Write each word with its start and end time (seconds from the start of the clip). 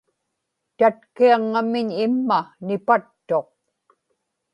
tatkiaŋŋamiñ 0.77 1.87
imma 2.05 2.39
nipattuq 2.65 3.49